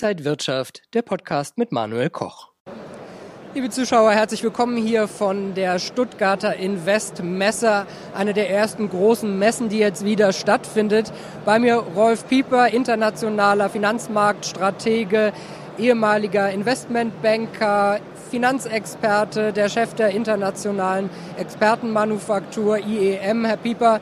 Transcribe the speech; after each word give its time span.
Inside 0.00 0.24
Wirtschaft, 0.24 0.82
der 0.94 1.02
Podcast 1.02 1.58
mit 1.58 1.72
Manuel 1.72 2.08
Koch. 2.08 2.52
Liebe 3.52 3.68
Zuschauer, 3.68 4.12
herzlich 4.12 4.44
willkommen 4.44 4.76
hier 4.76 5.08
von 5.08 5.54
der 5.54 5.80
Stuttgarter 5.80 6.54
Investmesse, 6.54 7.84
eine 8.14 8.32
der 8.32 8.48
ersten 8.48 8.88
großen 8.90 9.36
Messen, 9.36 9.68
die 9.68 9.78
jetzt 9.78 10.04
wieder 10.04 10.32
stattfindet. 10.32 11.12
Bei 11.44 11.58
mir 11.58 11.78
Rolf 11.78 12.28
Pieper, 12.28 12.68
internationaler 12.68 13.68
Finanzmarktstratege, 13.70 15.32
ehemaliger 15.78 16.48
Investmentbanker, 16.48 17.98
Finanzexperte, 18.30 19.52
der 19.52 19.68
Chef 19.68 19.94
der 19.94 20.10
internationalen 20.10 21.10
Expertenmanufaktur 21.38 22.78
IEM. 22.78 23.44
Herr 23.44 23.56
Pieper, 23.56 24.00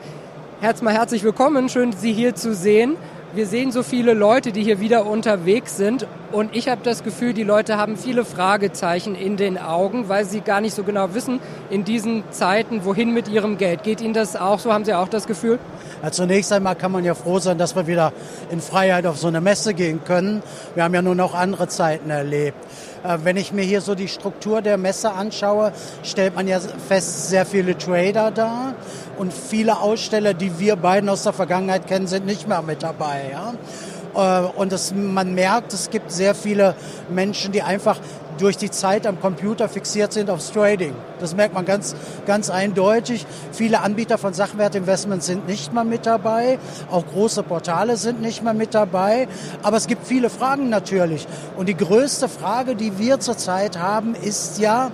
herzlich 0.61 1.23
willkommen, 1.23 1.69
schön 1.69 1.91
Sie 1.91 2.13
hier 2.13 2.35
zu 2.35 2.53
sehen 2.53 2.97
wir 3.33 3.45
sehen 3.45 3.71
so 3.71 3.83
viele 3.83 4.13
Leute, 4.13 4.51
die 4.51 4.63
hier 4.63 4.79
wieder 4.79 5.05
unterwegs 5.05 5.77
sind 5.77 6.07
und 6.31 6.55
ich 6.55 6.67
habe 6.67 6.81
das 6.83 7.03
Gefühl, 7.03 7.33
die 7.33 7.43
Leute 7.43 7.77
haben 7.77 7.97
viele 7.97 8.25
Fragezeichen 8.25 9.15
in 9.15 9.37
den 9.37 9.57
Augen, 9.57 10.09
weil 10.09 10.25
sie 10.25 10.41
gar 10.41 10.59
nicht 10.59 10.75
so 10.75 10.83
genau 10.83 11.13
wissen 11.13 11.39
in 11.69 11.83
diesen 11.83 12.23
Zeiten, 12.31 12.83
wohin 12.83 13.13
mit 13.13 13.27
ihrem 13.29 13.57
Geld. 13.57 13.83
Geht 13.83 14.01
Ihnen 14.01 14.13
das 14.13 14.35
auch 14.35 14.59
so? 14.59 14.73
Haben 14.73 14.85
Sie 14.85 14.93
auch 14.93 15.07
das 15.07 15.25
Gefühl? 15.25 15.59
Ja, 16.03 16.11
zunächst 16.11 16.51
einmal 16.51 16.75
kann 16.75 16.91
man 16.91 17.05
ja 17.05 17.15
froh 17.15 17.39
sein, 17.39 17.57
dass 17.57 17.75
wir 17.75 17.87
wieder 17.87 18.11
in 18.49 18.59
Freiheit 18.59 19.05
auf 19.05 19.17
so 19.17 19.27
eine 19.27 19.41
Messe 19.41 19.73
gehen 19.73 20.03
können. 20.03 20.43
Wir 20.75 20.83
haben 20.83 20.93
ja 20.93 21.01
nur 21.01 21.15
noch 21.15 21.33
andere 21.33 21.67
Zeiten 21.67 22.09
erlebt. 22.09 22.57
Äh, 23.03 23.17
wenn 23.23 23.37
ich 23.37 23.51
mir 23.53 23.63
hier 23.63 23.81
so 23.81 23.95
die 23.95 24.07
Struktur 24.07 24.61
der 24.61 24.77
Messe 24.77 25.11
anschaue, 25.11 25.71
stellt 26.03 26.35
man 26.35 26.47
ja 26.47 26.59
fest, 26.59 27.29
sehr 27.29 27.45
viele 27.45 27.77
Trader 27.77 28.31
da 28.31 28.73
und 29.17 29.33
viele 29.33 29.79
Aussteller, 29.79 30.33
die 30.33 30.59
wir 30.59 30.75
beiden 30.75 31.09
aus 31.09 31.23
der 31.23 31.33
Vergangenheit 31.33 31.87
kennen, 31.87 32.07
sind 32.07 32.25
nicht 32.25 32.47
mehr 32.47 32.61
mit 32.61 32.83
dabei. 32.83 33.31
Ja? 33.31 33.53
Äh, 34.17 34.47
und 34.57 34.71
das, 34.71 34.93
man 34.93 35.33
merkt, 35.35 35.73
es 35.73 35.89
gibt 35.89 36.11
sehr 36.11 36.35
viele 36.35 36.75
Menschen, 37.09 37.51
die 37.51 37.61
einfach 37.61 37.97
durch 38.37 38.57
die 38.57 38.71
Zeit 38.71 39.07
am 39.07 39.19
Computer 39.19 39.69
fixiert 39.69 40.13
sind 40.13 40.29
aufs 40.29 40.51
Trading. 40.51 40.93
Das 41.19 41.35
merkt 41.35 41.53
man 41.53 41.65
ganz, 41.65 41.95
ganz 42.25 42.49
eindeutig. 42.49 43.25
Viele 43.51 43.81
Anbieter 43.81 44.17
von 44.17 44.33
Sachwertinvestments 44.33 45.25
sind 45.25 45.47
nicht 45.47 45.73
mehr 45.73 45.83
mit 45.83 46.05
dabei. 46.05 46.59
Auch 46.91 47.05
große 47.05 47.43
Portale 47.43 47.97
sind 47.97 48.21
nicht 48.21 48.43
mehr 48.43 48.53
mit 48.53 48.73
dabei. 48.73 49.27
Aber 49.63 49.77
es 49.77 49.87
gibt 49.87 50.07
viele 50.07 50.29
Fragen 50.29 50.69
natürlich. 50.69 51.27
Und 51.57 51.67
die 51.69 51.77
größte 51.77 52.29
Frage, 52.29 52.75
die 52.75 52.99
wir 52.99 53.19
zurzeit 53.19 53.77
haben, 53.77 54.15
ist 54.15 54.59
ja, 54.59 54.91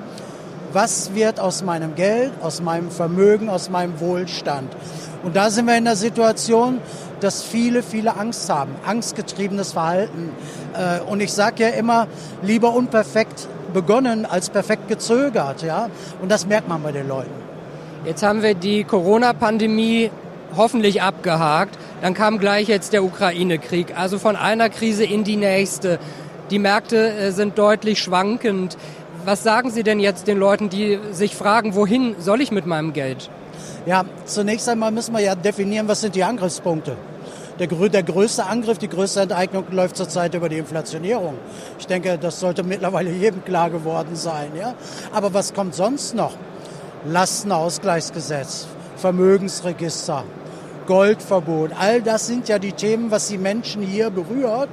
was 0.72 1.14
wird 1.14 1.40
aus 1.40 1.64
meinem 1.64 1.96
Geld, 1.96 2.32
aus 2.42 2.62
meinem 2.62 2.90
Vermögen, 2.90 3.50
aus 3.50 3.70
meinem 3.70 4.00
Wohlstand? 4.00 4.76
Und 5.24 5.36
da 5.36 5.50
sind 5.50 5.68
wir 5.68 5.78
in 5.78 5.86
der 5.86 5.96
Situation, 5.96 6.80
dass 7.22 7.42
viele, 7.42 7.84
viele 7.84 8.18
Angst 8.18 8.50
haben, 8.50 8.76
angstgetriebenes 8.86 9.72
Verhalten. 9.72 10.32
Äh, 10.74 11.02
und 11.02 11.22
ich 11.22 11.32
sage 11.32 11.64
ja 11.64 11.70
immer, 11.70 12.08
lieber 12.42 12.74
unperfekt 12.74 13.48
begonnen 13.74 14.26
als 14.26 14.50
perfekt 14.50 14.88
gezögert. 14.88 15.64
Ja? 15.64 15.90
Und 16.22 16.32
das 16.32 16.46
merkt 16.46 16.68
man 16.68 16.82
bei 16.84 16.92
den 16.92 17.08
Leuten. 17.08 17.32
Jetzt 18.06 18.24
haben 18.24 18.44
wir 18.44 18.54
die 18.54 18.84
Corona-Pandemie 18.84 20.12
hoffentlich 20.56 21.02
abgehakt. 21.02 21.78
Dann 22.02 22.14
kam 22.14 22.38
gleich 22.38 22.68
jetzt 22.68 22.94
der 22.94 23.04
Ukraine-Krieg. 23.04 23.98
Also 23.98 24.20
von 24.20 24.36
einer 24.36 24.70
Krise 24.70 25.04
in 25.04 25.24
die 25.24 25.38
nächste. 25.38 26.00
Die 26.50 26.60
Märkte 26.60 27.14
äh, 27.14 27.32
sind 27.32 27.58
deutlich 27.58 28.00
schwankend. 28.00 28.78
Was 29.26 29.42
sagen 29.44 29.72
Sie 29.72 29.84
denn 29.84 30.00
jetzt 30.00 30.28
den 30.28 30.38
Leuten, 30.38 30.70
die 30.70 31.00
sich 31.12 31.36
fragen, 31.36 31.76
wohin 31.76 32.16
soll 32.20 32.42
ich 32.42 32.52
mit 32.52 32.66
meinem 32.66 32.92
Geld? 32.92 33.30
Ja, 33.86 34.04
zunächst 34.26 34.68
einmal 34.68 34.92
müssen 34.92 35.14
wir 35.14 35.22
ja 35.22 35.36
definieren, 35.36 35.88
was 35.88 36.02
sind 36.02 36.16
die 36.16 36.24
Angriffspunkte. 36.24 36.98
Der, 37.60 37.68
der 37.68 38.04
größte 38.04 38.46
Angriff, 38.46 38.80
die 38.80 38.90
größte 38.90 39.22
Enteignung 39.22 39.66
läuft 39.72 39.96
zurzeit 39.96 40.34
über 40.34 40.50
die 40.50 40.58
Inflationierung. 40.58 41.38
Ich 41.78 41.88
denke, 41.88 42.18
das 42.18 42.40
sollte 42.40 42.64
mittlerweile 42.64 43.12
jedem 43.12 43.44
klar 43.46 43.70
geworden 43.70 44.16
sein. 44.16 44.52
Ja? 44.58 44.74
Aber 45.12 45.34
was 45.34 45.54
kommt 45.54 45.76
sonst 45.76 46.16
noch? 46.16 46.34
Lastenausgleichsgesetz, 47.06 48.68
Vermögensregister, 48.96 50.24
Goldverbot. 50.86 51.72
All 51.78 52.02
das 52.02 52.28
sind 52.28 52.50
ja 52.50 52.60
die 52.60 52.72
Themen, 52.72 53.12
was 53.12 53.28
die 53.28 53.38
Menschen 53.38 53.82
hier 53.82 54.10
berührt. 54.10 54.70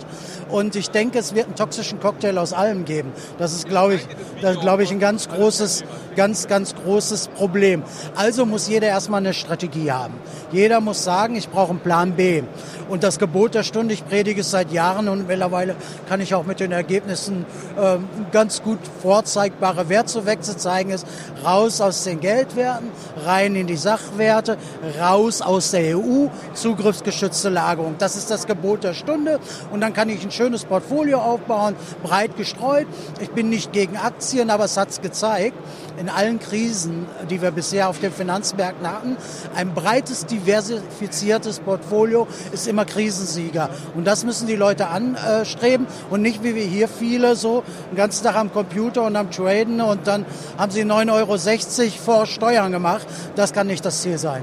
Und 0.49 0.77
ich 0.77 0.91
denke, 0.91 1.19
es 1.19 1.35
wird 1.35 1.47
einen 1.47 1.55
toxischen 1.57 2.01
Cocktail 2.01 2.39
aus 2.39 2.53
allem 2.53 2.85
geben. 2.85 3.13
Das 3.39 3.53
ist, 3.53 3.69
glaube 3.69 3.95
ich, 3.95 4.07
das 4.41 4.59
glaube 4.59 4.83
ich, 4.83 4.91
ein 4.91 5.01
ganz 5.01 5.29
großes, 5.29 5.85
ganz, 6.17 6.49
ganz 6.49 6.75
großes 6.75 7.29
Problem. 7.29 7.83
Also 8.17 8.47
muss 8.47 8.69
jeder 8.69 8.89
erstmal 8.89 9.21
eine 9.21 9.35
Strategie 9.35 9.91
haben. 9.93 10.15
Jeder 10.53 10.81
muss 10.81 11.05
sagen, 11.05 11.37
ich 11.37 11.49
brauche 11.49 11.71
einen 11.71 11.81
Plan 11.81 12.13
B. 12.13 12.43
Und 12.89 13.05
das 13.05 13.19
Gebot 13.19 13.55
der 13.55 13.63
Stunde, 13.63 13.95
ich 13.95 14.05
predige 14.05 14.41
es 14.41 14.51
seit 14.51 14.73
Jahren 14.73 15.09
und 15.09 15.29
mittlerweile 15.29 15.77
kann 16.09 16.21
ich 16.21 16.35
auch 16.35 16.45
mit 16.45 16.59
den 16.59 16.73
Ergebnissen 16.73 17.47
äh, 17.79 17.99
ganz 18.33 18.63
gut 18.63 18.79
vorzeigbare 19.01 19.89
Wertzuwächse 19.89 20.57
zeigen, 20.57 20.91
ist 20.91 21.07
raus 21.45 21.81
aus 21.81 22.05
den 22.05 22.21
Geldwerten, 22.21 22.89
rein 23.25 23.55
in 23.55 23.67
die 23.67 23.77
Sachwerte, 23.77 24.57
raus 25.01 25.41
aus 25.41 25.71
der 25.71 25.97
EU, 25.97 26.27
zugriffsgeschützte 26.55 27.49
Lagerung. 27.49 27.95
Das 27.99 28.17
ist 28.17 28.31
das 28.31 28.47
Gebot 28.47 28.83
der 28.83 28.95
Stunde 28.95 29.39
und 29.71 29.81
dann 29.81 29.95
kann 29.95 30.09
ich 30.09 30.25
ein 30.25 30.33
schönes 30.33 30.65
Portfolio 30.65 31.21
aufbauen, 31.21 31.77
breit 32.03 32.37
gestreut. 32.37 32.87
Ich 33.21 33.31
bin 33.31 33.51
nicht 33.51 33.73
gegen 33.73 33.97
Aktien, 33.97 34.51
aber 34.51 34.65
es 34.65 34.77
hat 34.77 34.91
es 34.91 35.01
gezeigt, 35.01 35.57
in 36.01 36.09
allen 36.09 36.39
Krisen, 36.39 37.07
die 37.29 37.43
wir 37.43 37.51
bisher 37.51 37.89
auf 37.89 38.01
den 38.01 38.11
Finanzmärkten 38.11 38.91
hatten, 38.91 39.17
ein 39.55 39.75
breites, 39.75 40.25
diversifiziertes 40.25 41.61
Portfolio 41.61 42.27
ist 42.53 42.67
immer 42.67 42.87
Krisensieger. 42.87 43.69
Und 43.95 44.07
das 44.07 44.25
müssen 44.25 44.47
die 44.47 44.57
Leute 44.57 44.89
anstreben 44.89 45.87
und 46.09 46.23
nicht 46.23 46.43
wie 46.43 46.55
wir 46.55 46.65
hier 46.65 46.89
viele 46.89 47.37
so 47.37 47.63
den 47.91 47.97
ganzen 47.97 48.25
Tag 48.25 48.37
am 48.37 48.51
Computer 48.51 49.03
und 49.05 49.15
am 49.15 49.31
Traden 49.31 49.83
und 49.83 50.07
dann 50.07 50.25
haben 50.57 50.73
sie 50.73 50.85
9,60 50.85 51.81
Euro 51.81 51.91
vor 52.03 52.27
Steuern 52.27 52.73
gemacht. 52.73 53.07
Das 53.37 53.53
kann 53.53 53.67
nicht 53.67 53.85
das 53.85 54.01
Ziel 54.01 54.17
sein. 54.17 54.43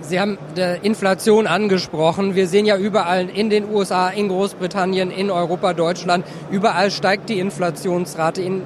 Sie 0.00 0.18
haben 0.18 0.36
die 0.56 0.78
Inflation 0.82 1.46
angesprochen. 1.46 2.34
Wir 2.34 2.48
sehen 2.48 2.66
ja 2.66 2.76
überall 2.76 3.28
in 3.28 3.50
den 3.50 3.72
USA, 3.72 4.08
in 4.08 4.26
Großbritannien, 4.26 5.12
in 5.12 5.30
Europa, 5.30 5.74
Deutschland, 5.74 6.26
überall 6.50 6.90
steigt 6.90 7.28
die 7.28 7.38
Inflationsrate 7.38 8.42
in 8.42 8.62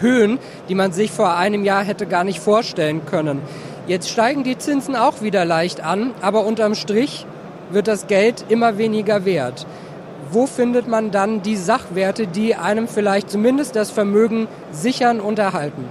Höhen, 0.00 0.38
die 0.68 0.74
man 0.74 0.92
sich 0.92 1.10
vor 1.10 1.36
einem 1.36 1.64
Jahr 1.64 1.84
hätte 1.84 2.06
gar 2.06 2.24
nicht 2.24 2.40
vorstellen 2.40 3.06
können. 3.06 3.40
Jetzt 3.86 4.10
steigen 4.10 4.42
die 4.42 4.58
Zinsen 4.58 4.96
auch 4.96 5.22
wieder 5.22 5.44
leicht 5.44 5.80
an, 5.80 6.12
aber 6.20 6.44
unterm 6.44 6.74
Strich 6.74 7.26
wird 7.70 7.88
das 7.88 8.06
Geld 8.06 8.44
immer 8.48 8.78
weniger 8.78 9.24
wert. 9.24 9.66
Wo 10.30 10.46
findet 10.46 10.88
man 10.88 11.12
dann 11.12 11.42
die 11.42 11.56
Sachwerte, 11.56 12.26
die 12.26 12.56
einem 12.56 12.88
vielleicht 12.88 13.30
zumindest 13.30 13.76
das 13.76 13.90
Vermögen 13.90 14.48
sichern 14.72 15.20
und 15.20 15.38
erhalten? 15.38 15.84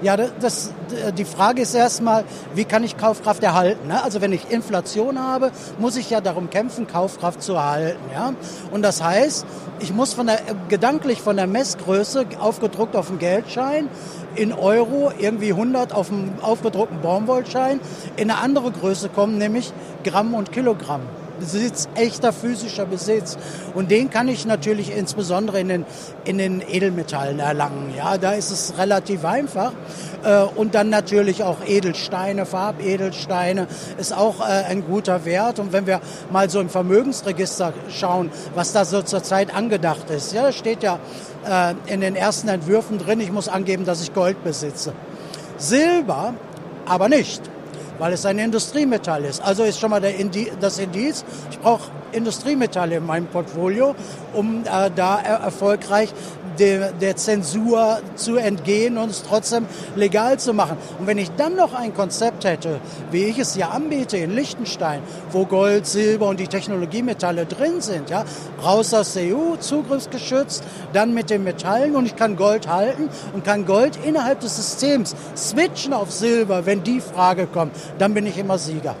Ja, 0.00 0.16
das, 0.16 0.72
die 1.16 1.24
Frage 1.24 1.62
ist 1.62 1.74
erstmal, 1.74 2.24
wie 2.54 2.64
kann 2.64 2.84
ich 2.84 2.96
Kaufkraft 2.96 3.42
erhalten? 3.42 3.88
Ne? 3.88 4.02
Also 4.02 4.20
wenn 4.20 4.32
ich 4.32 4.50
Inflation 4.50 5.18
habe, 5.18 5.50
muss 5.78 5.96
ich 5.96 6.08
ja 6.10 6.20
darum 6.20 6.50
kämpfen, 6.50 6.86
Kaufkraft 6.86 7.42
zu 7.42 7.54
erhalten. 7.54 8.00
Ja? 8.12 8.32
Und 8.70 8.82
das 8.82 9.02
heißt, 9.02 9.44
ich 9.80 9.92
muss 9.92 10.14
von 10.14 10.26
der, 10.26 10.40
gedanklich 10.68 11.20
von 11.20 11.36
der 11.36 11.48
Messgröße 11.48 12.26
aufgedruckt 12.38 12.94
auf 12.94 13.08
dem 13.08 13.18
Geldschein 13.18 13.88
in 14.36 14.52
Euro 14.52 15.12
irgendwie 15.18 15.50
100 15.50 15.92
auf 15.92 16.08
dem 16.08 16.32
aufgedruckten 16.42 17.00
Baumwollschein 17.00 17.80
in 18.16 18.30
eine 18.30 18.40
andere 18.40 18.70
Größe 18.70 19.08
kommen, 19.08 19.36
nämlich 19.38 19.72
Gramm 20.04 20.34
und 20.34 20.52
Kilogramm. 20.52 21.02
Besitz, 21.38 21.88
echter 21.94 22.32
physischer 22.32 22.86
Besitz. 22.86 23.36
Und 23.74 23.90
den 23.90 24.10
kann 24.10 24.28
ich 24.28 24.46
natürlich 24.46 24.94
insbesondere 24.94 25.60
in 25.60 25.68
den, 25.68 25.86
in 26.24 26.38
den 26.38 26.62
Edelmetallen 26.66 27.38
erlangen. 27.38 27.92
Ja, 27.96 28.18
da 28.18 28.32
ist 28.32 28.50
es 28.50 28.74
relativ 28.78 29.24
einfach. 29.24 29.72
Äh, 30.24 30.42
und 30.42 30.74
dann 30.74 30.90
natürlich 30.90 31.42
auch 31.42 31.58
Edelsteine, 31.66 32.46
Farbedelsteine 32.46 33.66
ist 33.98 34.16
auch 34.16 34.40
äh, 34.40 34.44
ein 34.44 34.84
guter 34.86 35.24
Wert. 35.24 35.58
Und 35.58 35.72
wenn 35.72 35.86
wir 35.86 36.00
mal 36.30 36.50
so 36.50 36.60
im 36.60 36.68
Vermögensregister 36.68 37.72
schauen, 37.88 38.30
was 38.54 38.72
da 38.72 38.84
so 38.84 39.02
zurzeit 39.02 39.54
angedacht 39.54 40.10
ist, 40.10 40.32
ja, 40.32 40.52
steht 40.52 40.82
ja 40.82 40.98
äh, 41.46 41.74
in 41.92 42.00
den 42.00 42.16
ersten 42.16 42.48
Entwürfen 42.48 42.98
drin, 42.98 43.20
ich 43.20 43.32
muss 43.32 43.48
angeben, 43.48 43.84
dass 43.84 44.02
ich 44.02 44.12
Gold 44.12 44.42
besitze. 44.44 44.92
Silber 45.56 46.34
aber 46.86 47.08
nicht 47.08 47.42
weil 47.98 48.12
es 48.12 48.24
ein 48.26 48.38
Industriemetall 48.38 49.24
ist. 49.24 49.40
Also 49.40 49.64
ist 49.64 49.78
schon 49.78 49.90
mal 49.90 50.02
Indi 50.04 50.50
das 50.60 50.78
Indiz, 50.78 51.24
ich 51.50 51.58
brauche 51.58 51.90
Industriemetalle 52.12 52.96
in 52.96 53.06
meinem 53.06 53.26
Portfolio, 53.26 53.94
um 54.32 54.62
äh, 54.62 54.90
da 54.94 55.20
er 55.20 55.36
erfolgreich 55.40 56.12
der, 56.58 56.92
der 56.92 57.16
Zensur 57.16 58.00
zu 58.16 58.36
entgehen 58.36 58.98
und 58.98 59.10
es 59.10 59.22
trotzdem 59.22 59.66
legal 59.96 60.38
zu 60.38 60.52
machen. 60.52 60.76
Und 60.98 61.06
wenn 61.06 61.18
ich 61.18 61.30
dann 61.36 61.56
noch 61.56 61.74
ein 61.74 61.94
Konzept 61.94 62.44
hätte, 62.44 62.80
wie 63.10 63.24
ich 63.24 63.38
es 63.38 63.56
ja 63.56 63.70
anbiete 63.70 64.16
in 64.16 64.34
Liechtenstein, 64.34 65.00
wo 65.32 65.44
Gold, 65.46 65.86
Silber 65.86 66.28
und 66.28 66.40
die 66.40 66.48
Technologiemetalle 66.48 67.46
drin 67.46 67.80
sind, 67.80 68.10
ja, 68.10 68.24
raus 68.64 68.92
aus 68.94 69.14
der 69.14 69.34
EU, 69.34 69.56
zugriffsgeschützt, 69.56 70.64
dann 70.92 71.14
mit 71.14 71.30
den 71.30 71.44
Metallen 71.44 71.96
und 71.96 72.06
ich 72.06 72.16
kann 72.16 72.36
Gold 72.36 72.68
halten 72.68 73.08
und 73.34 73.44
kann 73.44 73.66
Gold 73.66 73.98
innerhalb 74.04 74.40
des 74.40 74.56
Systems 74.56 75.14
switchen 75.36 75.92
auf 75.92 76.10
Silber, 76.10 76.66
wenn 76.66 76.82
die 76.82 77.00
Frage 77.00 77.46
kommt, 77.46 77.74
dann 77.98 78.14
bin 78.14 78.26
ich 78.26 78.38
immer 78.38 78.58
Sieger. 78.58 78.96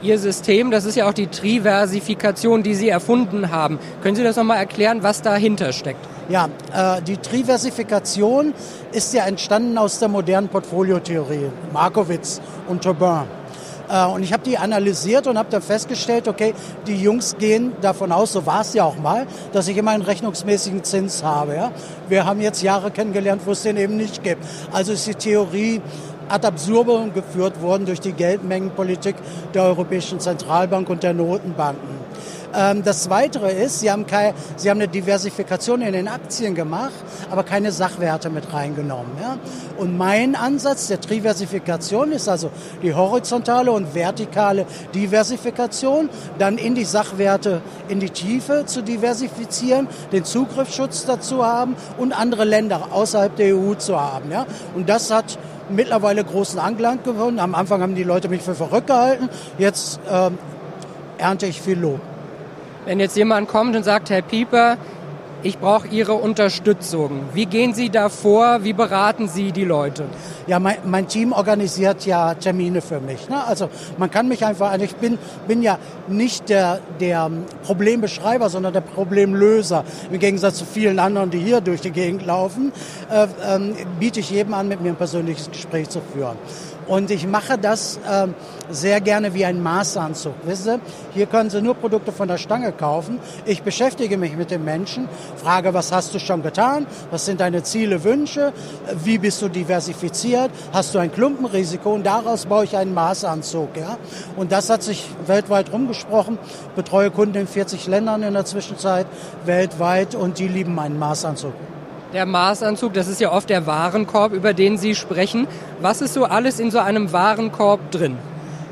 Ihr 0.00 0.18
System, 0.18 0.70
das 0.70 0.84
ist 0.84 0.94
ja 0.94 1.08
auch 1.08 1.12
die 1.12 1.26
Triversifikation, 1.26 2.62
die 2.62 2.74
Sie 2.74 2.88
erfunden 2.88 3.50
haben. 3.50 3.78
Können 4.02 4.14
Sie 4.14 4.22
das 4.22 4.36
nochmal 4.36 4.58
erklären, 4.58 5.02
was 5.02 5.22
dahinter 5.22 5.72
steckt? 5.72 6.06
Ja, 6.28 6.48
äh, 6.72 7.02
die 7.02 7.16
Triversifikation 7.16 8.54
ist 8.92 9.12
ja 9.14 9.26
entstanden 9.26 9.76
aus 9.76 9.98
der 9.98 10.08
modernen 10.08 10.48
Portfoliotheorie, 10.48 11.50
Markowitz 11.72 12.40
und 12.68 12.82
Turbin. 12.84 13.24
Äh, 13.88 14.06
und 14.06 14.22
ich 14.22 14.32
habe 14.32 14.42
die 14.44 14.58
analysiert 14.58 15.26
und 15.26 15.38
habe 15.38 15.50
dann 15.50 15.62
festgestellt, 15.62 16.28
okay, 16.28 16.54
die 16.86 17.02
Jungs 17.02 17.36
gehen 17.38 17.72
davon 17.80 18.12
aus, 18.12 18.32
so 18.32 18.46
war 18.46 18.60
es 18.60 18.74
ja 18.74 18.84
auch 18.84 18.98
mal, 18.98 19.26
dass 19.52 19.68
ich 19.68 19.76
immer 19.76 19.92
einen 19.92 20.02
rechnungsmäßigen 20.02 20.84
Zins 20.84 21.24
habe. 21.24 21.54
Ja? 21.54 21.72
Wir 22.08 22.24
haben 22.24 22.40
jetzt 22.40 22.62
Jahre 22.62 22.90
kennengelernt, 22.90 23.42
wo 23.46 23.52
es 23.52 23.62
den 23.62 23.76
eben 23.76 23.96
nicht 23.96 24.22
gibt. 24.22 24.44
Also 24.72 24.92
ist 24.92 25.06
die 25.06 25.14
Theorie 25.14 25.80
ad 26.28 26.44
absurdum 26.44 27.12
geführt 27.12 27.60
worden 27.62 27.86
durch 27.86 28.00
die 28.00 28.12
Geldmengenpolitik 28.12 29.16
der 29.54 29.64
Europäischen 29.64 30.20
Zentralbank 30.20 30.88
und 30.88 31.02
der 31.02 31.14
Notenbanken. 31.14 31.98
Ähm, 32.54 32.82
das 32.82 33.10
Weitere 33.10 33.52
ist, 33.52 33.80
sie 33.80 33.90
haben, 33.90 34.06
keine, 34.06 34.34
sie 34.56 34.70
haben 34.70 34.78
eine 34.78 34.88
Diversifikation 34.88 35.82
in 35.82 35.92
den 35.92 36.08
Aktien 36.08 36.54
gemacht, 36.54 36.94
aber 37.30 37.42
keine 37.42 37.72
Sachwerte 37.72 38.30
mit 38.30 38.52
reingenommen. 38.52 39.12
Ja? 39.20 39.36
Und 39.76 39.96
mein 39.96 40.34
Ansatz 40.34 40.88
der 40.88 40.98
Diversifikation 40.98 42.12
ist 42.12 42.28
also 42.28 42.50
die 42.82 42.94
horizontale 42.94 43.70
und 43.70 43.94
vertikale 43.94 44.66
Diversifikation, 44.94 46.08
dann 46.38 46.58
in 46.58 46.74
die 46.74 46.84
Sachwerte 46.84 47.60
in 47.88 48.00
die 48.00 48.10
Tiefe 48.10 48.64
zu 48.66 48.82
diversifizieren, 48.82 49.88
den 50.12 50.24
Zugriffsschutz 50.24 51.04
dazu 51.04 51.44
haben 51.44 51.76
und 51.98 52.18
andere 52.18 52.44
Länder 52.44 52.88
außerhalb 52.92 53.36
der 53.36 53.56
EU 53.56 53.74
zu 53.74 54.00
haben. 54.00 54.30
Ja? 54.30 54.46
Und 54.74 54.88
das 54.88 55.10
hat 55.10 55.38
mittlerweile 55.70 56.24
großen 56.24 56.58
Anklang 56.58 57.02
gewonnen. 57.02 57.38
Am 57.38 57.54
Anfang 57.54 57.82
haben 57.82 57.94
die 57.94 58.04
Leute 58.04 58.28
mich 58.28 58.42
für 58.42 58.54
verrückt 58.54 58.86
gehalten. 58.88 59.28
Jetzt 59.58 60.00
ähm, 60.10 60.38
ernte 61.18 61.46
ich 61.46 61.60
viel 61.60 61.78
Lob. 61.78 62.00
Wenn 62.84 63.00
jetzt 63.00 63.16
jemand 63.16 63.48
kommt 63.48 63.76
und 63.76 63.82
sagt, 63.82 64.10
Herr 64.10 64.22
Pieper, 64.22 64.78
ich 65.42 65.58
brauche 65.58 65.88
Ihre 65.88 66.14
Unterstützung. 66.14 67.22
Wie 67.32 67.46
gehen 67.46 67.74
Sie 67.74 67.90
da 67.90 68.08
vor? 68.08 68.64
Wie 68.64 68.72
beraten 68.72 69.28
Sie 69.28 69.52
die 69.52 69.64
Leute? 69.64 70.06
Ja, 70.46 70.58
mein, 70.58 70.76
mein 70.84 71.06
Team 71.06 71.32
organisiert 71.32 72.06
ja 72.06 72.34
Termine 72.34 72.80
für 72.80 73.00
mich. 73.00 73.28
Ne? 73.28 73.44
Also 73.44 73.68
man 73.98 74.10
kann 74.10 74.28
mich 74.28 74.44
einfach, 74.44 74.70
also 74.72 74.84
ich 74.84 74.96
bin, 74.96 75.18
bin 75.46 75.62
ja 75.62 75.78
nicht 76.08 76.48
der, 76.48 76.80
der 77.00 77.30
Problembeschreiber, 77.64 78.50
sondern 78.50 78.72
der 78.72 78.80
Problemlöser. 78.80 79.84
Im 80.10 80.18
Gegensatz 80.18 80.56
zu 80.56 80.64
vielen 80.64 80.98
anderen, 80.98 81.30
die 81.30 81.38
hier 81.38 81.60
durch 81.60 81.80
die 81.80 81.92
Gegend 81.92 82.26
laufen, 82.26 82.72
äh, 83.10 83.24
äh, 83.24 83.74
biete 84.00 84.20
ich 84.20 84.30
jedem 84.30 84.54
an, 84.54 84.68
mit 84.68 84.80
mir 84.80 84.90
ein 84.90 84.96
persönliches 84.96 85.50
Gespräch 85.50 85.88
zu 85.88 86.00
führen. 86.00 86.36
Und 86.88 87.10
ich 87.10 87.26
mache 87.26 87.58
das 87.58 87.98
äh, 88.08 88.26
sehr 88.70 89.00
gerne 89.02 89.34
wie 89.34 89.44
ein 89.44 89.62
Maßanzug. 89.62 90.32
Wisst 90.44 90.66
ihr? 90.66 90.80
Hier 91.12 91.26
können 91.26 91.50
Sie 91.50 91.60
nur 91.60 91.74
Produkte 91.74 92.12
von 92.12 92.28
der 92.28 92.38
Stange 92.38 92.72
kaufen. 92.72 93.20
Ich 93.44 93.62
beschäftige 93.62 94.16
mich 94.16 94.36
mit 94.36 94.50
den 94.50 94.64
Menschen, 94.64 95.08
frage, 95.36 95.74
was 95.74 95.92
hast 95.92 96.14
du 96.14 96.18
schon 96.18 96.42
getan? 96.42 96.86
Was 97.10 97.26
sind 97.26 97.40
deine 97.40 97.62
Ziele, 97.62 98.04
Wünsche? 98.04 98.52
Wie 99.04 99.18
bist 99.18 99.42
du 99.42 99.48
diversifiziert? 99.48 100.50
Hast 100.72 100.94
du 100.94 100.98
ein 100.98 101.12
Klumpenrisiko? 101.12 101.92
Und 101.92 102.04
daraus 102.04 102.46
baue 102.46 102.64
ich 102.64 102.76
einen 102.76 102.94
Maßanzug. 102.94 103.76
Ja? 103.76 103.98
Und 104.36 104.50
das 104.50 104.70
hat 104.70 104.82
sich 104.82 105.04
weltweit 105.26 105.70
rumgesprochen. 105.72 106.38
Betreue 106.74 107.10
Kunden 107.10 107.36
in 107.36 107.46
40 107.46 107.86
Ländern 107.86 108.22
in 108.22 108.32
der 108.32 108.46
Zwischenzeit 108.46 109.06
weltweit 109.44 110.14
und 110.14 110.38
die 110.38 110.48
lieben 110.48 110.74
meinen 110.74 110.98
Maßanzug. 110.98 111.52
Der 112.14 112.24
Maßanzug, 112.24 112.94
das 112.94 113.06
ist 113.06 113.20
ja 113.20 113.30
oft 113.30 113.50
der 113.50 113.66
Warenkorb, 113.66 114.32
über 114.32 114.54
den 114.54 114.78
Sie 114.78 114.94
sprechen. 114.94 115.46
Was 115.82 116.00
ist 116.00 116.14
so 116.14 116.24
alles 116.24 116.58
in 116.58 116.70
so 116.70 116.78
einem 116.78 117.12
Warenkorb 117.12 117.90
drin? 117.90 118.16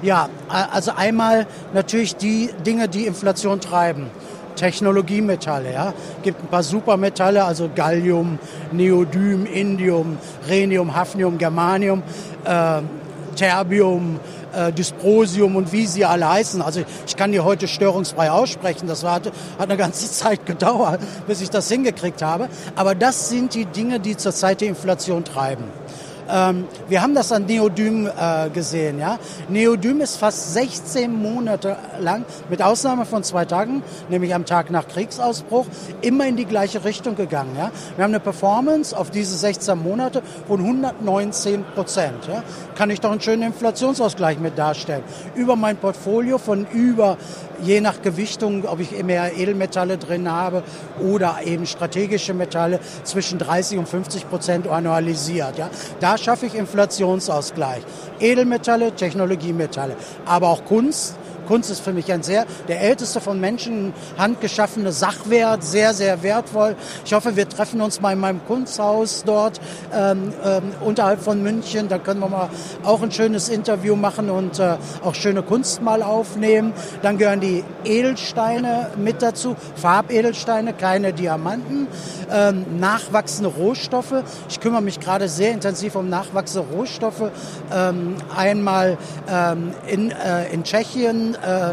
Ja, 0.01 0.31
also 0.49 0.93
einmal 0.97 1.47
natürlich 1.75 2.17
die 2.17 2.49
Dinge, 2.65 2.89
die 2.89 3.07
Inflation 3.07 3.61
treiben. 3.61 4.07
Technologiemetalle, 4.55 5.71
ja. 5.71 5.93
Gibt 6.23 6.43
ein 6.43 6.47
paar 6.47 6.63
Supermetalle, 6.63 7.45
also 7.45 7.69
Gallium, 7.75 8.39
Neodym, 8.73 9.45
Indium, 9.45 10.17
Rhenium, 10.49 10.97
Hafnium, 10.97 11.37
Germanium, 11.37 12.03
äh, 12.45 12.81
Terbium, 13.37 14.19
äh, 14.57 14.73
Dysprosium 14.73 15.57
und 15.57 15.73
wie 15.73 15.87
sie 15.87 16.05
alle 16.05 16.29
heißen. 16.29 16.63
Also 16.63 16.83
ich 17.07 17.17
kann 17.17 17.33
die 17.33 17.41
heute 17.41 17.69
störungsfrei 17.69 18.31
aussprechen. 18.31 18.87
Das 18.87 19.03
war, 19.03 19.15
hat 19.15 19.33
eine 19.59 19.77
ganze 19.77 20.11
Zeit 20.11 20.47
gedauert, 20.47 21.01
bis 21.27 21.41
ich 21.41 21.51
das 21.51 21.69
hingekriegt 21.69 22.23
habe. 22.23 22.49
Aber 22.75 22.95
das 22.95 23.29
sind 23.29 23.55
die 23.55 23.67
Dinge, 23.67 24.01
die 24.01 24.17
zurzeit 24.17 24.61
die 24.61 24.67
Inflation 24.67 25.25
treiben. 25.25 25.65
Ähm, 26.29 26.67
wir 26.89 27.03
haben 27.03 27.15
das 27.15 27.33
an 27.33 27.47
Neodym 27.47 28.07
äh, 28.07 28.51
gesehen. 28.51 28.99
Ja? 28.99 29.19
Neodym 29.49 30.01
ist 30.01 30.17
fast 30.17 30.55
16 30.55 31.13
Monate 31.13 31.77
lang, 32.01 32.25
mit 32.49 32.63
Ausnahme 32.63 33.05
von 33.07 33.23
zwei 33.23 33.45
Tagen, 33.45 33.83
nämlich 34.09 34.35
am 34.35 34.45
Tag 34.45 34.71
nach 34.71 34.89
Kriegsausbruch, 34.89 35.67
immer 36.03 36.27
in 36.27 36.37
die 36.37 36.45
gleiche 36.45 36.85
Richtung 36.85 37.17
gegangen. 37.17 37.55
Ja? 37.57 37.71
Wir 37.97 38.05
haben 38.05 38.13
eine 38.13 38.21
Performance 38.21 38.97
auf 38.97 39.11
diese 39.11 39.37
16 39.37 39.79
Monate 39.79 40.23
von 40.47 40.61
119 40.61 41.65
Prozent. 41.75 42.27
Ja? 42.29 42.43
Kann 42.77 42.91
ich 42.91 43.01
doch 43.01 43.11
einen 43.11 43.21
schönen 43.21 43.43
Inflationsausgleich 43.43 44.39
mit 44.39 44.59
darstellen. 44.59 45.03
Über 45.35 45.57
mein 45.57 45.77
Portfolio 45.77 46.39
von 46.39 46.67
über 46.73 47.17
je 47.63 47.81
nach 47.81 48.03
Gewichtung, 48.03 48.65
ob 48.65 48.81
ich 48.81 49.03
mehr 49.03 49.37
Edelmetalle 49.37 49.99
drin 49.99 50.31
habe 50.31 50.63
oder 51.01 51.39
eben 51.45 51.67
strategische 51.67 52.35
Metalle, 52.35 52.81
zwischen 53.05 53.39
30 53.39 53.79
und 53.79 53.89
50 53.89 54.29
Prozent 54.29 54.69
annualisiert. 54.69 55.59
Ja. 55.59 55.71
Da 56.01 56.19
schaffe 56.19 56.47
ich 56.47 56.55
Inflationsausgleich. 56.55 57.83
Edelmetalle, 58.21 58.93
Technologiemetalle, 58.93 59.97
aber 60.25 60.49
auch 60.49 60.65
Kunst, 60.65 61.17
Kunst 61.47 61.71
ist 61.71 61.81
für 61.81 61.93
mich 61.93 62.13
ein 62.13 62.23
sehr, 62.23 62.47
der 62.69 62.81
älteste 62.81 63.21
von 63.21 63.41
Menschen 63.41 63.93
handgeschaffene 64.19 64.93
Sachwert, 64.93 65.65
sehr, 65.65 65.95
sehr 65.95 66.23
wertvoll. 66.23 66.77
Ich 67.05 67.13
hoffe, 67.13 67.37
wir 67.37 67.49
treffen 67.49 67.81
uns 67.81 68.01
mal 68.01 68.13
in 68.13 68.21
meinem 68.21 68.45
Kunsthaus 68.47 69.23
dort 69.25 69.61
ähm, 69.95 70.33
ähm, 70.45 70.63
unterhalb 70.85 71.21
von 71.23 71.43
München. 71.43 71.89
Da 71.89 71.99
können 71.99 72.21
wir 72.21 72.29
mal 72.29 72.51
auch 72.83 73.03
ein 73.03 73.13
schönes 73.13 73.49
Interview 73.49 73.97
machen 73.97 74.31
und 74.31 74.59
äh, 74.59 74.77
auch 75.03 75.15
schöne 75.15 75.43
Kunst 75.43 75.83
mal 75.83 76.03
aufnehmen. 76.03 76.73
Dann 77.03 77.19
gehören 77.19 77.41
die 77.41 77.65
Edelsteine 77.85 78.91
mit 78.97 79.23
dazu, 79.23 79.57
Farbedelsteine, 79.77 80.73
keine 80.73 81.13
Diamanten, 81.13 81.87
ähm, 82.31 82.65
nachwachsende 82.79 83.51
Rohstoffe. 83.51 84.23
Ich 84.49 84.61
kümmere 84.61 84.83
mich 84.83 85.01
gerade 85.01 85.29
sehr 85.29 85.53
intensiv 85.53 85.95
um 85.95 86.09
nachwachsende 86.09 86.69
Rohstoffe. 86.75 87.31
Ähm, 87.73 88.17
einmal 88.37 88.99
ähm, 89.29 89.73
in, 89.87 90.11
äh, 90.11 90.53
in 90.53 90.65
Tschechien, 90.65 91.36
äh, 91.45 91.71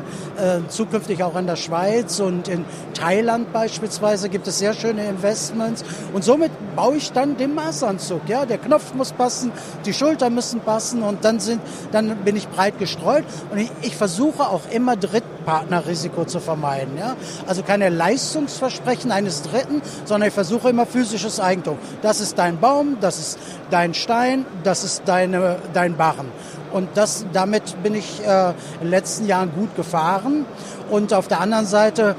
äh, 0.57 0.67
zukünftig 0.67 1.23
auch 1.23 1.35
in 1.35 1.47
der 1.47 1.55
Schweiz 1.55 2.19
und 2.19 2.47
in 2.47 2.65
Thailand 2.93 3.51
beispielsweise 3.53 4.29
gibt 4.29 4.47
es 4.47 4.59
sehr 4.59 4.73
schöne 4.73 5.05
Investments. 5.05 5.83
Und 6.13 6.23
somit 6.23 6.51
baue 6.75 6.97
ich 6.97 7.11
dann 7.11 7.37
den 7.37 7.53
Maßanzug. 7.55 8.21
Ja, 8.27 8.45
der 8.45 8.57
Knopf 8.57 8.93
muss 8.93 9.11
passen, 9.11 9.51
die 9.85 9.93
Schultern 9.93 10.33
müssen 10.33 10.61
passen 10.61 11.03
und 11.03 11.25
dann 11.25 11.39
sind, 11.39 11.61
dann 11.91 12.15
bin 12.17 12.35
ich 12.35 12.47
breit 12.47 12.79
gestreut. 12.79 13.23
Und 13.51 13.59
ich, 13.59 13.71
ich 13.81 13.95
versuche 13.95 14.43
auch 14.43 14.69
immer 14.71 14.95
Drittpartnerrisiko 14.95 16.25
zu 16.25 16.39
vermeiden. 16.39 16.97
Ja, 16.97 17.15
also 17.47 17.63
keine 17.63 17.89
Leistungsversprechen 17.89 19.11
eines 19.11 19.41
Dritten, 19.43 19.81
sondern 20.05 20.29
ich 20.29 20.33
versuche 20.33 20.69
immer 20.69 20.85
physisches 20.85 21.39
Eigentum. 21.39 21.77
Das 22.01 22.21
ist 22.21 22.37
dein 22.37 22.59
Baum, 22.59 22.97
das 23.01 23.19
ist 23.19 23.39
dein 23.69 23.93
Stein, 23.93 24.45
das 24.63 24.83
ist 24.83 25.03
deine, 25.05 25.57
dein 25.73 25.95
Barren. 25.97 26.31
Und 26.73 26.89
das, 26.95 27.25
damit 27.31 27.81
bin 27.83 27.93
ich 27.95 28.21
äh, 28.25 28.49
in 28.49 28.55
den 28.81 28.89
letzten 28.89 29.27
Jahren 29.27 29.51
gut 29.55 29.75
gefahren. 29.75 30.45
Und 30.89 31.13
auf 31.13 31.27
der 31.27 31.39
anderen 31.39 31.67
Seite, 31.67 32.15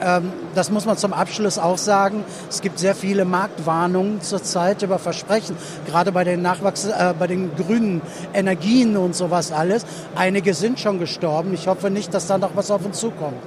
ähm, 0.00 0.32
das 0.54 0.70
muss 0.70 0.86
man 0.86 0.96
zum 0.96 1.12
Abschluss 1.12 1.58
auch 1.58 1.76
sagen, 1.76 2.24
es 2.48 2.60
gibt 2.60 2.78
sehr 2.78 2.94
viele 2.94 3.24
Marktwarnungen 3.24 4.22
zurzeit 4.22 4.82
über 4.82 4.98
Versprechen, 4.98 5.56
gerade 5.86 6.12
bei 6.12 6.22
den 6.22 6.40
Nachwachs, 6.40 6.84
äh, 6.84 7.14
bei 7.18 7.26
den 7.26 7.50
grünen 7.56 8.00
Energien 8.32 8.96
und 8.96 9.16
sowas 9.16 9.50
alles. 9.50 9.84
Einige 10.14 10.54
sind 10.54 10.78
schon 10.78 10.98
gestorben. 10.98 11.52
Ich 11.52 11.66
hoffe 11.66 11.90
nicht, 11.90 12.14
dass 12.14 12.28
da 12.28 12.38
noch 12.38 12.54
was 12.54 12.70
auf 12.70 12.84
uns 12.84 13.00
zukommt. 13.00 13.42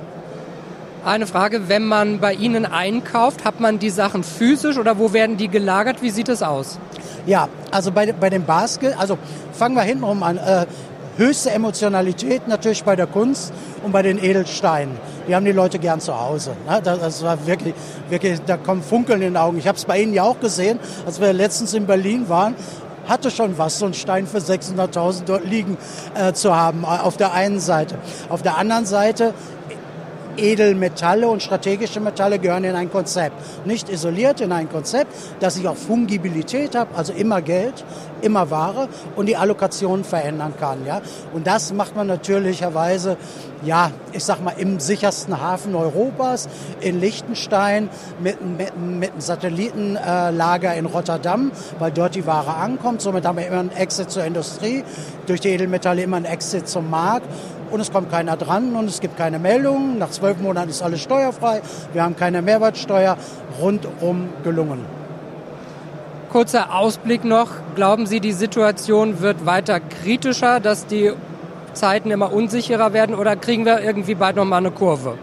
Eine 1.05 1.27
Frage, 1.27 1.69
wenn 1.69 1.85
man 1.85 2.19
bei 2.19 2.33
Ihnen 2.33 2.65
einkauft, 2.65 3.45
hat 3.45 3.61
man 3.61 3.79
die 3.79 3.89
Sachen 3.89 4.25
physisch 4.25 4.77
oder 4.77 4.99
wo 4.99 5.13
werden 5.13 5.37
die 5.37 5.47
gelagert? 5.47 6.01
Wie 6.01 6.09
sieht 6.09 6.27
es 6.27 6.43
aus? 6.43 6.77
Ja, 7.29 7.47
also 7.69 7.91
bei, 7.91 8.11
bei 8.11 8.31
dem 8.31 8.43
Basket, 8.43 8.99
also 8.99 9.19
fangen 9.53 9.75
wir 9.75 9.83
hintenrum 9.83 10.23
an. 10.23 10.37
Äh, 10.37 10.65
höchste 11.15 11.51
Emotionalität 11.51 12.47
natürlich 12.47 12.83
bei 12.83 12.95
der 12.95 13.05
Kunst 13.05 13.53
und 13.83 13.91
bei 13.91 14.01
den 14.01 14.17
Edelsteinen. 14.17 14.97
Die 15.27 15.35
haben 15.35 15.45
die 15.45 15.51
Leute 15.51 15.77
gern 15.77 15.99
zu 15.99 16.19
Hause. 16.19 16.53
Ne? 16.67 16.81
Das 16.81 17.21
war 17.21 17.45
wirklich, 17.45 17.75
wirklich, 18.09 18.41
da 18.47 18.57
kommen 18.57 18.81
Funkeln 18.81 19.21
in 19.21 19.33
den 19.33 19.37
Augen. 19.37 19.59
Ich 19.59 19.67
habe 19.67 19.77
es 19.77 19.85
bei 19.85 20.01
Ihnen 20.01 20.15
ja 20.15 20.23
auch 20.23 20.39
gesehen, 20.39 20.79
als 21.05 21.21
wir 21.21 21.31
letztens 21.31 21.75
in 21.75 21.85
Berlin 21.85 22.29
waren 22.29 22.55
hatte 23.07 23.31
schon 23.31 23.57
was, 23.57 23.79
so 23.79 23.85
einen 23.85 23.95
Stein 23.95 24.27
für 24.27 24.37
600.000 24.37 25.23
dort 25.25 25.43
liegen 25.43 25.77
äh, 26.13 26.31
zu 26.33 26.55
haben, 26.55 26.85
auf 26.85 27.17
der 27.17 27.33
einen 27.33 27.59
Seite. 27.59 27.95
Auf 28.29 28.43
der 28.43 28.57
anderen 28.57 28.85
Seite 28.85 29.33
Edelmetalle 30.39 31.27
und 31.27 31.43
strategische 31.43 31.99
Metalle 31.99 32.39
gehören 32.39 32.63
in 32.63 32.75
ein 32.75 32.91
Konzept. 32.91 33.35
Nicht 33.65 33.89
isoliert 33.89 34.41
in 34.41 34.51
ein 34.51 34.69
Konzept, 34.69 35.13
dass 35.39 35.57
ich 35.57 35.67
auch 35.67 35.75
Fungibilität 35.75 36.75
habe, 36.75 36.95
also 36.95 37.13
immer 37.13 37.41
Geld, 37.41 37.85
immer 38.21 38.49
Ware 38.49 38.87
und 39.15 39.27
die 39.27 39.37
Allokation 39.37 40.03
verändern 40.03 40.53
kann. 40.59 40.85
Ja? 40.85 41.01
Und 41.33 41.47
das 41.47 41.73
macht 41.73 41.95
man 41.95 42.07
natürlicherweise, 42.07 43.17
ja, 43.63 43.91
ich 44.11 44.23
sag 44.23 44.43
mal, 44.43 44.53
im 44.57 44.79
sichersten 44.79 45.41
Hafen 45.41 45.75
Europas, 45.75 46.47
in 46.81 46.99
Liechtenstein, 46.99 47.89
mit, 48.21 48.41
mit, 48.41 48.77
mit 48.77 49.11
einem 49.11 49.21
Satellitenlager 49.21 50.73
in 50.75 50.85
Rotterdam, 50.85 51.51
weil 51.77 51.91
dort 51.91 52.15
die 52.15 52.25
Ware 52.25 52.55
ankommt. 52.55 53.01
Somit 53.01 53.25
haben 53.25 53.37
wir 53.37 53.47
immer 53.47 53.59
einen 53.59 53.71
Exit 53.71 54.11
zur 54.11 54.23
Industrie, 54.23 54.83
durch 55.27 55.41
die 55.41 55.49
Edelmetalle 55.49 56.01
immer 56.01 56.17
einen 56.17 56.25
Exit 56.25 56.67
zum 56.67 56.89
Markt 56.89 57.27
und 57.71 57.79
es 57.79 57.91
kommt 57.91 58.11
keiner 58.11 58.37
dran 58.37 58.75
und 58.75 58.85
es 58.85 58.99
gibt 58.99 59.17
keine 59.17 59.39
Meldungen. 59.39 59.97
Nach 59.97 60.09
zwölf 60.09 60.39
Monaten 60.39 60.69
ist 60.69 60.81
alles 60.81 61.01
steuerfrei. 61.01 61.61
Wir 61.93 62.03
haben 62.03 62.15
keine 62.15 62.41
Mehrwertsteuer. 62.41 63.17
Rundum 63.61 64.29
gelungen. 64.43 64.85
Kurzer 66.29 66.75
Ausblick 66.75 67.25
noch. 67.25 67.49
Glauben 67.75 68.05
Sie, 68.05 68.19
die 68.19 68.33
Situation 68.33 69.21
wird 69.21 69.45
weiter 69.45 69.79
kritischer, 69.79 70.59
dass 70.59 70.85
die 70.85 71.11
Zeiten 71.73 72.11
immer 72.11 72.31
unsicherer 72.31 72.93
werden 72.93 73.15
oder 73.15 73.35
kriegen 73.35 73.65
wir 73.65 73.81
irgendwie 73.81 74.15
bald 74.15 74.35
nochmal 74.35 74.59
eine 74.59 74.71
Kurve? 74.71 75.17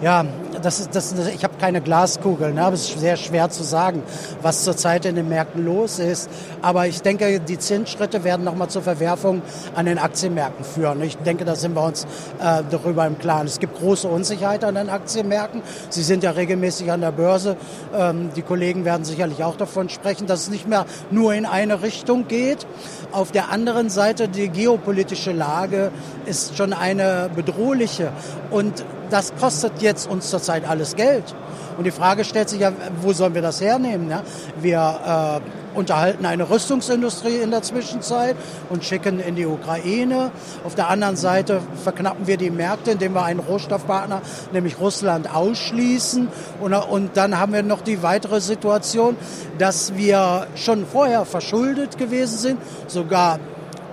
Ja, 0.00 0.24
das 0.62 0.80
ist, 0.80 0.94
das, 0.94 1.14
ich 1.28 1.44
habe 1.44 1.54
keine 1.58 1.80
Glaskugel, 1.80 2.52
ne, 2.52 2.64
aber 2.64 2.74
es 2.74 2.88
ist 2.88 3.00
sehr 3.00 3.16
schwer 3.16 3.50
zu 3.50 3.62
sagen, 3.62 4.02
was 4.40 4.64
zurzeit 4.64 5.04
in 5.04 5.16
den 5.16 5.28
Märkten 5.28 5.64
los 5.64 5.98
ist. 5.98 6.30
Aber 6.62 6.86
ich 6.86 7.02
denke, 7.02 7.40
die 7.40 7.58
Zinsschritte 7.58 8.24
werden 8.24 8.44
nochmal 8.44 8.68
zur 8.68 8.82
Verwerfung 8.82 9.42
an 9.74 9.86
den 9.86 9.98
Aktienmärkten 9.98 10.64
führen. 10.64 11.02
Ich 11.02 11.16
denke, 11.18 11.44
da 11.44 11.54
sind 11.54 11.74
wir 11.74 11.84
uns 11.84 12.04
äh, 12.40 12.62
darüber 12.70 13.06
im 13.06 13.18
Klaren. 13.18 13.46
Es 13.46 13.58
gibt 13.58 13.78
große 13.78 14.08
Unsicherheit 14.08 14.64
an 14.64 14.74
den 14.74 14.88
Aktienmärkten. 14.88 15.62
Sie 15.90 16.02
sind 16.02 16.22
ja 16.22 16.30
regelmäßig 16.30 16.90
an 16.90 17.00
der 17.00 17.12
Börse. 17.12 17.56
Ähm, 17.94 18.30
die 18.36 18.42
Kollegen 18.42 18.84
werden 18.84 19.04
sicherlich 19.04 19.42
auch 19.44 19.56
davon 19.56 19.88
sprechen, 19.88 20.26
dass 20.26 20.42
es 20.42 20.50
nicht 20.50 20.68
mehr 20.68 20.86
nur 21.10 21.34
in 21.34 21.46
eine 21.46 21.82
Richtung 21.82 22.28
geht. 22.28 22.66
Auf 23.10 23.32
der 23.32 23.50
anderen 23.50 23.90
Seite, 23.90 24.28
die 24.28 24.48
geopolitische 24.48 25.32
Lage 25.32 25.90
ist 26.26 26.56
schon 26.56 26.72
eine 26.72 27.30
bedrohliche. 27.34 28.12
Und 28.50 28.84
das 29.12 29.32
kostet 29.38 29.82
jetzt 29.82 30.08
uns 30.08 30.30
zurzeit 30.30 30.66
alles 30.66 30.96
Geld. 30.96 31.34
Und 31.76 31.84
die 31.84 31.90
Frage 31.90 32.24
stellt 32.24 32.48
sich 32.48 32.60
ja, 32.60 32.72
wo 33.00 33.12
sollen 33.12 33.34
wir 33.34 33.42
das 33.42 33.60
hernehmen? 33.60 34.10
Ja? 34.10 34.22
Wir 34.60 35.40
äh, 35.44 35.76
unterhalten 35.78 36.26
eine 36.26 36.48
Rüstungsindustrie 36.48 37.36
in 37.36 37.50
der 37.50 37.62
Zwischenzeit 37.62 38.36
und 38.70 38.84
schicken 38.84 39.20
in 39.20 39.36
die 39.36 39.46
Ukraine. 39.46 40.30
Auf 40.64 40.74
der 40.74 40.88
anderen 40.88 41.16
Seite 41.16 41.60
verknappen 41.82 42.26
wir 42.26 42.36
die 42.36 42.50
Märkte, 42.50 42.92
indem 42.92 43.14
wir 43.14 43.24
einen 43.24 43.40
Rohstoffpartner, 43.40 44.22
nämlich 44.52 44.80
Russland, 44.80 45.34
ausschließen. 45.34 46.28
Und, 46.60 46.74
und 46.74 47.16
dann 47.16 47.38
haben 47.38 47.52
wir 47.52 47.62
noch 47.62 47.82
die 47.82 48.02
weitere 48.02 48.40
Situation, 48.40 49.16
dass 49.58 49.94
wir 49.96 50.46
schon 50.54 50.86
vorher 50.86 51.24
verschuldet 51.24 51.98
gewesen 51.98 52.38
sind, 52.38 52.60
sogar 52.86 53.38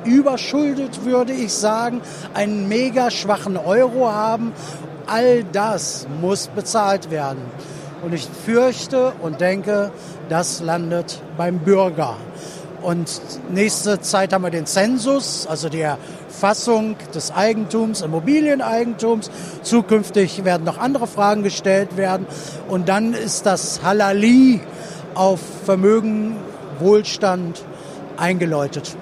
überschuldet, 0.06 1.04
würde 1.04 1.34
ich 1.34 1.54
sagen, 1.54 2.02
einen 2.34 2.70
mega 2.70 3.12
schwachen 3.12 3.58
Euro 3.58 4.10
haben 4.12 4.54
all 5.10 5.44
das 5.44 6.08
muss 6.22 6.48
bezahlt 6.48 7.12
werden. 7.12 7.42
Und 8.04 8.13
ich 8.13 8.28
fürchte 8.46 9.13
und 9.22 9.42
denke, 9.42 9.92
das 10.30 10.62
landet 10.62 11.22
beim 11.38 11.60
Bürger. 11.60 12.16
Und 12.82 13.22
nächste 13.50 14.00
Zeit 14.00 14.32
haben 14.32 14.44
wir 14.44 14.51
den 14.51 14.66
Zensus, 14.66 15.46
also 15.48 15.68
die 15.68 15.82
Erfassung 15.82 16.96
des 17.13 17.32
Eigentums, 17.32 18.01
Immobilieneigentums. 18.01 19.30
Zukünftig 19.63 20.46
werden 20.46 20.63
noch 20.63 20.78
andere 20.78 21.08
Fragen 21.08 21.44
gestellt 21.44 21.98
werden. 21.98 22.25
Und 22.70 22.88
dann 22.88 23.13
ist 23.13 23.46
das 23.46 23.82
Halali 23.84 24.62
auf 25.13 25.42
Vermögen, 25.66 26.38
Wohlstand 26.80 27.66
eingeläutet. 28.16 28.96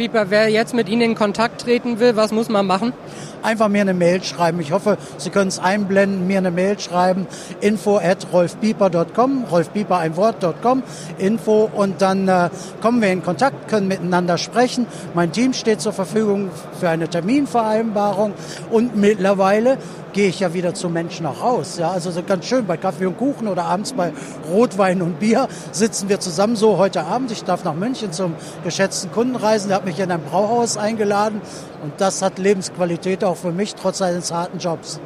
Pieper, 0.00 0.30
wer 0.30 0.48
jetzt 0.48 0.72
mit 0.72 0.88
Ihnen 0.88 1.02
in 1.02 1.14
Kontakt 1.14 1.60
treten 1.60 2.00
will, 2.00 2.16
was 2.16 2.32
muss 2.32 2.48
man 2.48 2.66
machen? 2.66 2.94
einfach 3.42 3.68
mir 3.68 3.80
eine 3.80 3.94
Mail 3.94 4.22
schreiben. 4.22 4.60
Ich 4.60 4.72
hoffe, 4.72 4.98
Sie 5.18 5.30
können 5.30 5.48
es 5.48 5.58
einblenden, 5.58 6.26
mir 6.26 6.38
eine 6.38 6.50
Mail 6.50 6.78
schreiben. 6.78 7.26
Info 7.60 7.98
at 7.98 8.26
rolfbieper.com, 8.32 9.44
rolfbieper 9.50 9.98
ein 9.98 10.16
Wort.com, 10.16 10.82
Info 11.18 11.70
und 11.74 12.02
dann 12.02 12.28
äh, 12.28 12.50
kommen 12.80 13.00
wir 13.00 13.10
in 13.10 13.22
Kontakt, 13.22 13.68
können 13.68 13.88
miteinander 13.88 14.38
sprechen. 14.38 14.86
Mein 15.14 15.32
Team 15.32 15.52
steht 15.52 15.80
zur 15.80 15.92
Verfügung 15.92 16.50
für 16.78 16.88
eine 16.88 17.08
Terminvereinbarung 17.08 18.34
und 18.70 18.96
mittlerweile 18.96 19.78
gehe 20.12 20.28
ich 20.28 20.40
ja 20.40 20.52
wieder 20.54 20.74
zu 20.74 20.88
Menschen 20.88 21.24
auch 21.24 21.40
raus. 21.40 21.76
Ja, 21.78 21.92
also 21.92 22.10
so 22.10 22.24
ganz 22.24 22.44
schön 22.44 22.66
bei 22.66 22.76
Kaffee 22.76 23.06
und 23.06 23.16
Kuchen 23.16 23.46
oder 23.46 23.64
abends 23.66 23.92
bei 23.92 24.12
Rotwein 24.50 25.02
und 25.02 25.20
Bier 25.20 25.46
sitzen 25.70 26.08
wir 26.08 26.18
zusammen 26.18 26.56
so 26.56 26.78
heute 26.78 27.04
Abend. 27.04 27.30
Ich 27.30 27.44
darf 27.44 27.62
nach 27.62 27.74
München 27.74 28.10
zum 28.12 28.34
geschätzten 28.64 29.12
Kunden 29.12 29.36
reisen. 29.36 29.68
Der 29.68 29.76
hat 29.76 29.84
mich 29.90 29.98
in 29.98 30.12
ein 30.12 30.22
Brauhaus 30.22 30.76
eingeladen 30.76 31.40
und 31.82 31.92
das 31.98 32.22
hat 32.22 32.38
Lebensqualität 32.38 33.24
auch 33.24 33.36
für 33.36 33.50
mich 33.50 33.74
trotz 33.74 34.00
eines 34.00 34.32
harten 34.32 34.58
Jobs. 34.58 35.00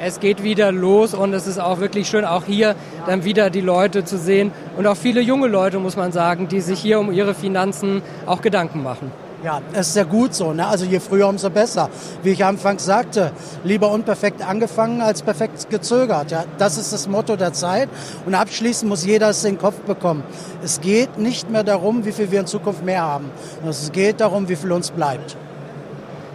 Es 0.00 0.18
geht 0.18 0.42
wieder 0.42 0.72
los 0.72 1.14
und 1.14 1.32
es 1.32 1.46
ist 1.46 1.60
auch 1.60 1.78
wirklich 1.78 2.08
schön, 2.08 2.24
auch 2.24 2.42
hier 2.44 2.74
dann 3.06 3.22
wieder 3.22 3.50
die 3.50 3.60
Leute 3.60 4.04
zu 4.04 4.18
sehen 4.18 4.50
und 4.76 4.84
auch 4.88 4.96
viele 4.96 5.20
junge 5.20 5.46
Leute, 5.46 5.78
muss 5.78 5.96
man 5.96 6.10
sagen, 6.10 6.48
die 6.48 6.60
sich 6.60 6.80
hier 6.80 6.98
um 6.98 7.12
ihre 7.12 7.34
Finanzen 7.34 8.02
auch 8.26 8.42
Gedanken 8.42 8.82
machen. 8.82 9.12
Ja, 9.44 9.60
es 9.72 9.88
ist 9.88 9.96
ja 9.96 10.04
gut 10.04 10.34
so. 10.34 10.52
Ne? 10.52 10.66
Also 10.66 10.84
je 10.84 10.98
früher, 10.98 11.28
umso 11.28 11.50
besser. 11.50 11.90
Wie 12.22 12.30
ich 12.30 12.44
anfangs 12.44 12.84
sagte, 12.84 13.32
lieber 13.64 13.90
unperfekt 13.90 14.42
angefangen 14.42 15.02
als 15.02 15.22
perfekt 15.22 15.68
gezögert. 15.70 16.30
Ja? 16.30 16.44
Das 16.58 16.78
ist 16.78 16.92
das 16.92 17.06
Motto 17.06 17.36
der 17.36 17.52
Zeit. 17.52 17.88
Und 18.24 18.34
abschließend 18.34 18.88
muss 18.88 19.04
jeder 19.04 19.30
es 19.30 19.44
in 19.44 19.54
den 19.54 19.60
Kopf 19.60 19.78
bekommen. 19.80 20.22
Es 20.64 20.80
geht 20.80 21.18
nicht 21.18 21.50
mehr 21.50 21.64
darum, 21.64 22.04
wie 22.04 22.12
viel 22.12 22.30
wir 22.30 22.40
in 22.40 22.46
Zukunft 22.46 22.84
mehr 22.84 23.02
haben. 23.02 23.30
Es 23.68 23.92
geht 23.92 24.20
darum, 24.20 24.48
wie 24.48 24.56
viel 24.56 24.72
uns 24.72 24.90
bleibt 24.90 25.36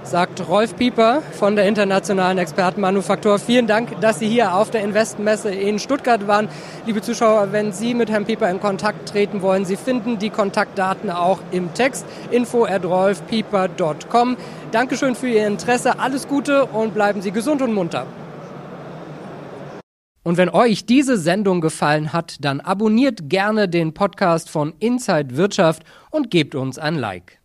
sagt 0.04 0.48
Rolf 0.48 0.76
Pieper 0.76 1.22
von 1.34 1.56
der 1.56 1.68
Internationalen 1.68 2.38
Expertenmanufaktur. 2.38 3.40
Vielen 3.40 3.68
Dank, 3.68 4.00
dass 4.02 4.20
Sie 4.20 4.28
hier 4.28 4.56
auf 4.56 4.72
der 4.72 4.84
Investmesse 4.84 5.52
in 5.52 5.80
Stuttgart 5.80 6.28
waren. 6.28 6.50
Liebe 6.86 7.02
Zuschauer, 7.02 7.52
wenn 7.52 7.72
Sie 7.72 7.94
mit 7.94 8.10
Herrn 8.10 8.26
Pieper 8.26 8.50
in 8.50 8.60
Kontakt 8.60 9.10
treten 9.10 9.42
wollen, 9.42 9.66
Sie 9.66 9.76
finden 9.76 10.20
die 10.20 10.30
Kontaktdaten 10.30 11.10
auch 11.10 11.40
im 11.52 11.74
Text 11.74 12.06
info 12.32 12.66
at 12.66 12.86
rolfpieper.com. 12.86 14.38
Dankeschön 14.72 15.16
für 15.16 15.28
Ihr 15.28 15.48
Interesse, 15.48 16.00
alles 16.00 16.28
Gute 16.28 16.66
und 16.66 16.94
bleiben 16.94 17.22
Sie 17.22 17.32
gesund 17.32 17.62
und 17.62 17.74
munter. 17.74 18.06
Und 20.24 20.38
wenn 20.38 20.50
euch 20.50 20.86
diese 20.86 21.18
Sendung 21.18 21.62
gefallen 21.62 22.14
hat, 22.14 22.38
dann 22.42 22.60
abonniert 22.60 23.28
gerne 23.30 23.68
den 23.68 23.94
Podcast 23.94 24.50
von 24.50 24.74
Inside 24.80 25.36
Wirtschaft 25.36 25.84
und 26.12 26.30
gebt 26.30 26.54
uns 26.54 26.78
ein 26.78 26.96
Like. 26.96 27.41